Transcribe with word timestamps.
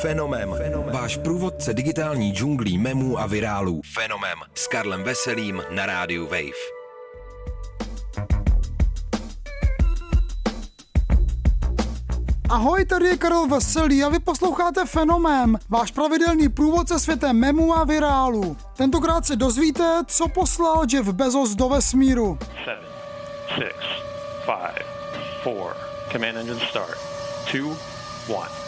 Fenomem. 0.00 0.54
Fenomem. 0.56 0.94
Váš 0.94 1.16
průvodce 1.16 1.74
digitální 1.74 2.32
džunglí 2.32 2.78
memů 2.78 3.18
a 3.18 3.26
virálů. 3.26 3.80
Fenomem. 3.94 4.38
S 4.54 4.66
Karlem 4.66 5.02
Veselým 5.02 5.62
na 5.70 5.86
rádiu 5.86 6.24
Wave. 6.24 6.82
Ahoj, 12.50 12.84
tady 12.84 13.06
je 13.06 13.16
Karel 13.16 13.46
Veselý 13.46 14.04
a 14.04 14.08
vy 14.08 14.18
posloucháte 14.18 14.86
Fenomém, 14.86 15.58
váš 15.68 15.90
pravidelný 15.90 16.48
průvodce 16.48 17.00
světem 17.00 17.36
memů 17.36 17.76
a 17.76 17.84
virálu. 17.84 18.56
Tentokrát 18.76 19.26
se 19.26 19.36
dozvíte, 19.36 20.02
co 20.06 20.28
poslal 20.28 20.84
Jeff 20.92 21.08
Bezos 21.08 21.50
do 21.50 21.68
vesmíru. 21.68 22.38
Seven, 22.64 22.84
six, 23.54 23.74
five, 24.44 24.84
four. 25.42 25.76
Command 26.12 26.36
engine 26.36 26.60
start. 26.70 26.98
Two, 27.52 27.76
one. 28.36 28.61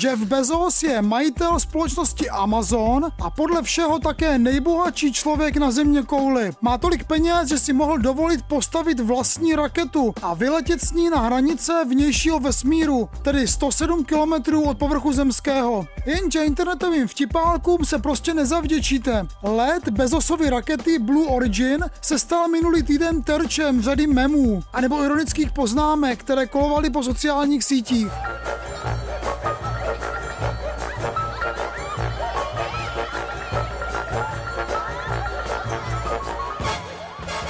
Jeff 0.00 0.22
Bezos 0.22 0.82
je 0.82 1.02
majitel 1.02 1.60
společnosti 1.60 2.30
Amazon 2.30 3.06
a 3.20 3.30
podle 3.30 3.62
všeho 3.62 3.98
také 3.98 4.38
nejbohatší 4.38 5.12
člověk 5.12 5.56
na 5.56 5.70
země 5.70 6.02
kouli. 6.02 6.50
Má 6.60 6.78
tolik 6.78 7.04
peněz, 7.04 7.48
že 7.48 7.58
si 7.58 7.72
mohl 7.72 7.98
dovolit 7.98 8.42
postavit 8.42 9.00
vlastní 9.00 9.54
raketu 9.54 10.14
a 10.22 10.34
vyletět 10.34 10.80
s 10.80 10.92
ní 10.92 11.10
na 11.10 11.20
hranice 11.20 11.84
vnějšího 11.88 12.40
vesmíru, 12.40 13.08
tedy 13.22 13.48
107 13.48 14.04
km 14.04 14.56
od 14.68 14.78
povrchu 14.78 15.12
zemského. 15.12 15.86
Jenže 16.06 16.44
internetovým 16.44 17.08
vtipálkům 17.08 17.84
se 17.84 17.98
prostě 17.98 18.34
nezavděčíte. 18.34 19.26
Let 19.42 19.88
Bezosovy 19.88 20.50
rakety 20.50 20.98
Blue 20.98 21.26
Origin 21.26 21.84
se 22.02 22.18
stal 22.18 22.48
minulý 22.48 22.82
týden 22.82 23.22
terčem 23.22 23.82
řady 23.82 24.06
memů, 24.06 24.62
anebo 24.72 25.04
ironických 25.04 25.52
poznámek, 25.52 26.20
které 26.20 26.46
kolovaly 26.46 26.90
po 26.90 27.02
sociálních 27.02 27.64
sítích. 27.64 28.08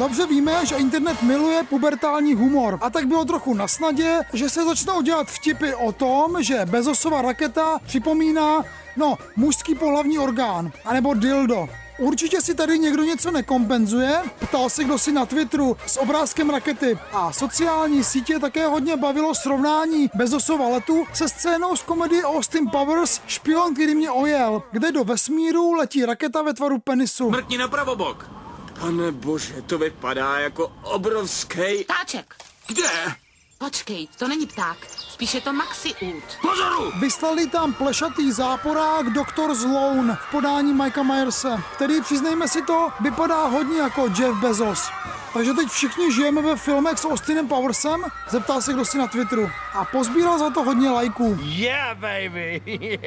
Dobře 0.00 0.26
víme, 0.26 0.66
že 0.66 0.76
internet 0.76 1.22
miluje 1.22 1.62
pubertální 1.62 2.34
humor 2.34 2.78
a 2.82 2.90
tak 2.90 3.06
bylo 3.06 3.24
trochu 3.24 3.54
na 3.54 3.68
snadě, 3.68 4.20
že 4.32 4.48
se 4.48 4.64
začnou 4.64 5.02
dělat 5.02 5.26
vtipy 5.28 5.74
o 5.74 5.92
tom, 5.92 6.42
že 6.42 6.66
Bezosova 6.66 7.22
raketa 7.22 7.78
připomíná, 7.86 8.64
no, 8.96 9.18
mužský 9.36 9.74
pohlavní 9.74 10.18
orgán, 10.18 10.72
anebo 10.84 11.14
dildo. 11.14 11.68
Určitě 11.98 12.40
si 12.40 12.54
tady 12.54 12.78
někdo 12.78 13.02
něco 13.02 13.30
nekompenzuje, 13.30 14.22
ptal 14.38 14.70
se 14.70 14.84
kdo 14.84 14.98
si 14.98 15.12
na 15.12 15.26
Twitteru 15.26 15.76
s 15.86 15.96
obrázkem 15.96 16.50
rakety 16.50 16.98
a 17.12 17.32
sociální 17.32 18.04
sítě 18.04 18.38
také 18.38 18.66
hodně 18.66 18.96
bavilo 18.96 19.34
srovnání 19.34 20.10
Bezosova 20.14 20.68
letu 20.68 21.04
se 21.12 21.28
scénou 21.28 21.76
z 21.76 21.82
komedie 21.82 22.24
Austin 22.24 22.70
Powers 22.70 23.20
Špion, 23.26 23.74
který 23.74 23.94
mě 23.94 24.10
ojel, 24.10 24.62
kde 24.72 24.92
do 24.92 25.04
vesmíru 25.04 25.72
letí 25.72 26.04
raketa 26.04 26.42
ve 26.42 26.54
tvaru 26.54 26.78
penisu. 26.78 27.30
Mrkni 27.30 27.58
na 27.58 27.68
pravobok. 27.68 28.39
Pane 28.80 29.12
bože, 29.12 29.62
to 29.62 29.78
vypadá 29.78 30.38
jako 30.38 30.72
obrovský... 30.82 31.84
Ptáček. 31.84 32.34
Kde? 32.66 33.14
Počkej, 33.58 34.08
to 34.18 34.28
není 34.28 34.46
pták. 34.46 34.76
Spíš 34.90 35.34
je 35.34 35.40
to 35.40 35.52
maxi 35.52 35.94
út. 36.00 36.24
Pozoru! 36.42 36.92
Vyslali 37.00 37.46
tam 37.46 37.74
plešatý 37.74 38.32
záporák 38.32 39.10
doktor 39.10 39.54
Sloan 39.54 40.18
v 40.22 40.30
podání 40.30 40.72
Mikea 40.72 41.02
Myerse, 41.02 41.62
který, 41.74 42.00
přiznejme 42.00 42.48
si 42.48 42.62
to, 42.62 42.88
vypadá 43.00 43.46
hodně 43.46 43.78
jako 43.78 44.08
Jeff 44.18 44.40
Bezos. 44.40 44.90
Takže 45.34 45.54
teď 45.54 45.68
všichni 45.68 46.12
žijeme 46.12 46.42
ve 46.42 46.56
filmech 46.56 46.98
s 46.98 47.04
Austinem 47.04 47.48
Powersem? 47.48 48.00
Zeptal 48.30 48.62
se 48.62 48.72
kdo 48.72 48.84
si 48.84 48.98
na 48.98 49.06
Twitteru. 49.06 49.50
A 49.74 49.84
pozbíral 49.84 50.38
za 50.38 50.50
to 50.50 50.62
hodně 50.62 50.90
lajků. 50.90 51.38
Yeah, 51.42 51.98
baby! 51.98 52.60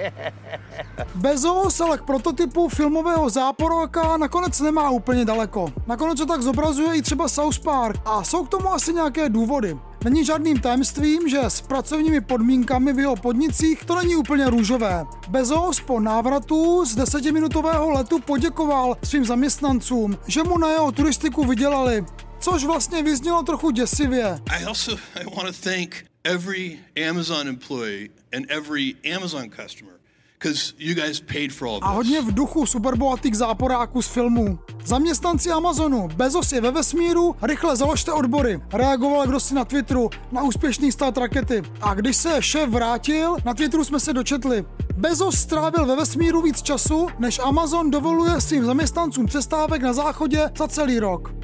Bezos 1.15 1.81
ale 1.81 1.97
k 1.97 2.03
prototypu 2.03 2.69
filmového 2.69 3.29
záporáka 3.29 4.17
nakonec 4.17 4.59
nemá 4.59 4.89
úplně 4.89 5.25
daleko. 5.25 5.73
Nakonec 5.87 6.17
to 6.17 6.25
tak 6.25 6.41
zobrazuje 6.41 6.97
i 6.97 7.01
třeba 7.01 7.27
South 7.27 7.59
Park 7.59 8.01
a 8.05 8.23
jsou 8.23 8.45
k 8.45 8.49
tomu 8.49 8.73
asi 8.73 8.93
nějaké 8.93 9.29
důvody. 9.29 9.77
Není 10.03 10.25
žádným 10.25 10.59
tajemstvím, 10.59 11.29
že 11.29 11.39
s 11.39 11.61
pracovními 11.61 12.21
podmínkami 12.21 12.93
v 12.93 12.99
jeho 12.99 13.15
podnicích 13.15 13.85
to 13.85 13.95
není 13.95 14.15
úplně 14.15 14.49
růžové. 14.49 15.05
Bezos 15.29 15.79
po 15.79 15.99
návratu 15.99 16.85
z 16.85 16.95
desetiminutového 16.95 17.89
letu 17.89 18.19
poděkoval 18.19 18.97
svým 19.03 19.25
zaměstnancům, 19.25 20.17
že 20.27 20.43
mu 20.43 20.57
na 20.57 20.69
jeho 20.69 20.91
turistiku 20.91 21.45
vydělali, 21.45 22.05
což 22.43 22.65
vlastně 22.65 23.03
vyznělo 23.03 23.43
trochu 23.43 23.71
děsivě. 23.71 24.39
I 24.49 24.63
also 24.65 24.91
I 24.91 25.25
want 25.35 25.55
to 25.55 25.69
thank 25.69 26.05
every 26.23 26.79
Amazon 27.09 27.47
employee 27.47 28.09
and 28.37 28.45
every 28.49 28.95
Amazon 29.15 29.49
customer 29.49 29.93
you 30.77 30.95
guys 30.95 31.19
paid 31.21 31.53
for 31.53 31.67
all 31.67 31.79
A 31.83 31.87
this. 31.87 31.95
hodně 31.95 32.21
v 32.21 32.33
duchu 32.33 32.65
superbohatých 32.65 33.37
záporáků 33.37 34.01
z 34.01 34.07
filmů. 34.07 34.59
Zaměstnanci 34.85 35.51
Amazonu, 35.51 36.07
Bezos 36.15 36.51
je 36.51 36.61
ve 36.61 36.71
vesmíru, 36.71 37.35
rychle 37.41 37.75
založte 37.75 38.11
odbory. 38.11 38.61
Reagoval 38.73 39.27
kdo 39.27 39.39
si 39.39 39.55
na 39.55 39.65
Twitteru 39.65 40.09
na 40.31 40.43
úspěšný 40.43 40.91
start 40.91 41.17
rakety. 41.17 41.61
A 41.81 41.93
když 41.93 42.17
se 42.17 42.41
šéf 42.41 42.69
vrátil, 42.69 43.37
na 43.45 43.53
Twitteru 43.53 43.83
jsme 43.83 43.99
se 43.99 44.13
dočetli. 44.13 44.65
Bezos 44.95 45.35
strávil 45.35 45.85
ve 45.85 45.95
vesmíru 45.95 46.41
víc 46.41 46.61
času, 46.61 47.07
než 47.19 47.39
Amazon 47.39 47.91
dovoluje 47.91 48.41
svým 48.41 48.65
zaměstnancům 48.65 49.25
přestávek 49.25 49.81
na 49.81 49.93
záchodě 49.93 50.49
za 50.57 50.67
celý 50.67 50.99
rok. 50.99 51.42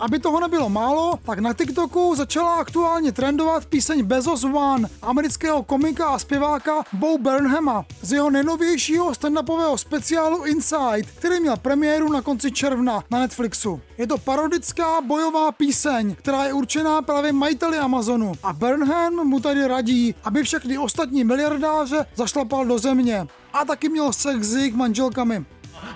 Aby 0.00 0.18
toho 0.18 0.40
nebylo 0.40 0.68
málo, 0.68 1.18
tak 1.26 1.38
na 1.38 1.52
TikToku 1.52 2.14
začala 2.16 2.54
aktuálně 2.54 3.12
trendovat 3.12 3.66
píseň 3.66 4.02
Bezos 4.02 4.44
One 4.44 4.88
amerického 5.02 5.62
komika 5.62 6.08
a 6.08 6.18
zpěváka 6.18 6.72
Bo 6.92 7.18
Burnhama 7.18 7.84
z 8.02 8.12
jeho 8.12 8.30
nejnovějšího 8.30 9.10
stand-upového 9.12 9.76
speciálu 9.76 10.44
Inside, 10.44 11.02
který 11.18 11.40
měl 11.40 11.56
premiéru 11.56 12.12
na 12.12 12.22
konci 12.22 12.52
června 12.52 13.02
na 13.10 13.18
Netflixu. 13.18 13.80
Je 13.98 14.06
to 14.06 14.18
parodická 14.18 15.00
bojová 15.00 15.52
píseň, 15.52 16.14
která 16.14 16.44
je 16.44 16.52
určená 16.52 17.02
právě 17.02 17.32
majiteli 17.32 17.78
Amazonu 17.78 18.32
a 18.42 18.52
Burnham 18.52 19.14
mu 19.14 19.40
tady 19.40 19.66
radí, 19.66 20.14
aby 20.24 20.42
všechny 20.42 20.78
ostatní 20.78 21.24
miliardáře 21.24 22.06
zašlapal 22.14 22.64
do 22.64 22.78
země. 22.78 23.26
A 23.52 23.64
taky 23.64 23.88
měl 23.88 24.12
sex 24.12 24.46
s 24.46 24.54
jejich 24.54 24.74
manželkami. 24.74 25.44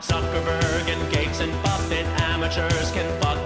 Zuckerberg 0.03 0.89
and 0.89 1.13
Gates 1.13 1.41
and 1.41 1.53
Buffett, 1.63 2.07
amateurs 2.35 2.93
can 2.93 3.07
fucking 3.21 3.44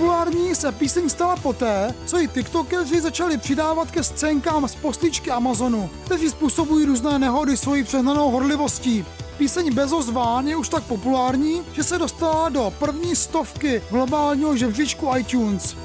Populární 0.00 0.54
se 0.54 0.72
píseň 0.72 1.08
stala 1.08 1.36
poté, 1.36 1.94
co 2.06 2.18
ji 2.18 2.28
tiktokeři 2.28 3.00
začali 3.00 3.38
přidávat 3.38 3.90
ke 3.90 4.02
scénkám 4.02 4.68
z 4.68 4.74
postičky 4.74 5.30
Amazonu, 5.30 5.90
kteří 6.04 6.30
způsobují 6.30 6.86
různé 6.86 7.18
nehody 7.18 7.56
svojí 7.56 7.84
přehnanou 7.84 8.30
horlivostí. 8.30 9.04
Píseň 9.38 9.74
Bezos 9.74 10.10
Ván 10.10 10.48
je 10.48 10.56
už 10.56 10.68
tak 10.68 10.84
populární, 10.84 11.62
že 11.72 11.84
se 11.84 11.98
dostala 11.98 12.48
do 12.48 12.72
první 12.78 13.16
stovky 13.16 13.82
globálního 13.90 14.56
žebříčku 14.56 15.16
iTunes. 15.16 15.76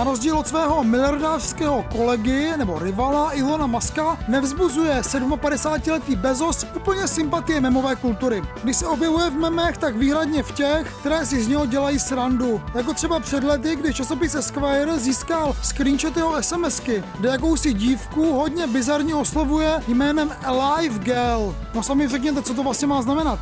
Na 0.00 0.04
rozdíl 0.04 0.38
od 0.38 0.48
svého 0.48 0.84
miliardářského 0.84 1.84
kolegy 1.96 2.52
nebo 2.56 2.78
rivala 2.78 3.34
Ilona 3.34 3.66
Maska 3.66 4.18
nevzbuzuje 4.28 5.00
57-letý 5.00 6.16
Bezos 6.16 6.66
úplně 6.76 7.08
sympatie 7.08 7.60
memové 7.60 7.96
kultury. 7.96 8.42
Když 8.62 8.76
se 8.76 8.86
objevuje 8.86 9.30
v 9.30 9.34
memech, 9.34 9.78
tak 9.78 9.96
výhradně 9.96 10.42
v 10.42 10.52
těch, 10.52 10.94
které 11.00 11.26
si 11.26 11.42
z 11.42 11.48
něho 11.48 11.66
dělají 11.66 11.98
srandu. 11.98 12.62
Jako 12.74 12.94
třeba 12.94 13.20
před 13.20 13.44
lety, 13.44 13.76
kdy 13.76 13.94
časopis 13.94 14.34
Esquire 14.34 14.98
získal 14.98 15.56
screenshot 15.62 16.16
jeho 16.16 16.42
SMSky, 16.42 17.04
kde 17.18 17.28
jakousi 17.28 17.72
dívku 17.72 18.32
hodně 18.32 18.66
bizarně 18.66 19.14
oslovuje 19.14 19.80
jménem 19.88 20.30
Alive 20.44 20.98
Girl. 20.98 21.56
No 21.74 21.82
sami 21.82 22.08
řekněte, 22.08 22.42
co 22.42 22.54
to 22.54 22.62
vlastně 22.62 22.86
má 22.86 23.02
znamenat. 23.02 23.38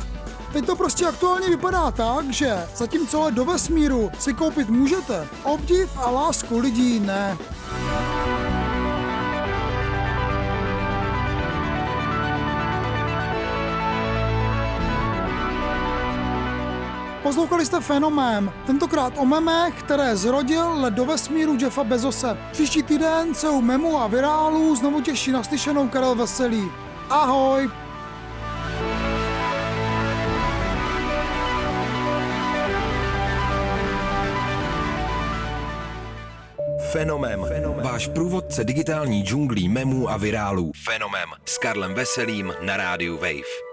Teď 0.53 0.65
to 0.65 0.75
prostě 0.75 1.05
aktuálně 1.05 1.49
vypadá 1.49 1.91
tak, 1.91 2.29
že 2.29 2.67
zatímco 2.75 3.21
let 3.21 3.33
do 3.33 3.45
vesmíru 3.45 4.11
si 4.19 4.33
koupit 4.33 4.69
můžete, 4.69 5.27
obdiv 5.43 5.89
a 5.97 6.09
lásku 6.09 6.59
lidí 6.59 6.99
ne. 6.99 7.37
Poslouchali 17.23 17.65
jste 17.65 17.79
Fenomén, 17.79 18.51
tentokrát 18.65 19.13
o 19.17 19.25
memech, 19.25 19.83
které 19.83 20.15
zrodil 20.17 20.73
let 20.73 20.93
do 20.93 21.05
vesmíru 21.05 21.57
Jeffa 21.61 21.83
Bezose. 21.83 22.37
Příští 22.51 22.83
týden 22.83 23.35
se 23.35 23.49
u 23.49 23.61
memu 23.61 23.99
a 23.99 24.07
virálu 24.07 24.75
znovu 24.75 25.01
těší 25.01 25.31
naslyšenou 25.31 25.87
Karel 25.87 26.15
Veselý. 26.15 26.71
Ahoj! 27.09 27.69
Fenomem. 36.91 37.45
Váš 37.83 38.07
průvodce 38.07 38.63
digitální 38.63 39.23
džunglí 39.23 39.69
memů 39.69 40.09
a 40.09 40.17
virálů. 40.17 40.71
Fenomem. 40.83 41.29
S 41.45 41.57
Karlem 41.57 41.93
Veselým 41.93 42.53
na 42.61 42.77
rádiu 42.77 43.17
Wave. 43.17 43.68